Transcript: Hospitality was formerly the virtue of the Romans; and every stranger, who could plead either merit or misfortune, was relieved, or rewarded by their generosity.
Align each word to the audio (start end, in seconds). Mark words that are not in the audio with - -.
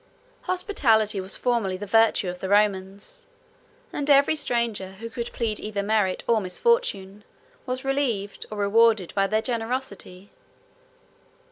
Hospitality 0.49 1.21
was 1.21 1.35
formerly 1.35 1.77
the 1.77 1.85
virtue 1.85 2.27
of 2.27 2.39
the 2.39 2.49
Romans; 2.49 3.27
and 3.93 4.09
every 4.09 4.35
stranger, 4.35 4.93
who 4.93 5.11
could 5.11 5.31
plead 5.31 5.59
either 5.59 5.83
merit 5.83 6.23
or 6.25 6.41
misfortune, 6.41 7.23
was 7.67 7.85
relieved, 7.85 8.47
or 8.49 8.57
rewarded 8.57 9.13
by 9.13 9.27
their 9.27 9.43
generosity. 9.43 10.31